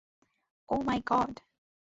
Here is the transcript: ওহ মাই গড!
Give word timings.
ওহ 0.69 0.79
মাই 0.87 0.99
গড! 1.09 1.33